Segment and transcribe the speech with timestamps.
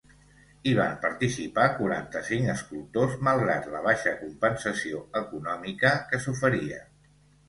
[0.69, 6.81] Hi van participar quaranta-cinc escultors malgrat la baixa compensació econòmica que s'oferia.